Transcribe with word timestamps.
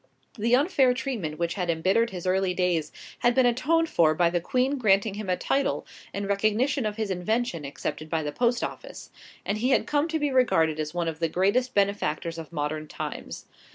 The 0.33 0.55
unfair 0.55 0.95
treatment 0.95 1.37
which 1.37 1.53
had 1.53 1.69
embittered 1.69 2.09
his 2.09 2.25
earlier 2.25 2.55
days 2.55 2.91
had 3.19 3.35
been 3.35 3.45
atoned 3.45 3.87
for 3.87 4.15
by 4.15 4.31
the 4.31 4.41
Queen 4.41 4.79
granting 4.79 5.13
him 5.13 5.29
a 5.29 5.37
title 5.37 5.85
in 6.11 6.25
recognition 6.25 6.87
of 6.87 6.95
his 6.95 7.11
invention 7.11 7.65
accepted 7.65 8.09
by 8.09 8.23
the 8.23 8.31
Post 8.31 8.63
Office, 8.63 9.11
and 9.45 9.59
he 9.59 9.69
had 9.69 9.85
come 9.85 10.07
to 10.07 10.17
be 10.17 10.31
regarded 10.31 10.79
as 10.79 10.91
one 10.95 11.07
of 11.07 11.19
the 11.19 11.29
greatest 11.29 11.75
benefactors 11.75 12.39
of 12.39 12.51
modern 12.51 12.87
times. 12.87 13.45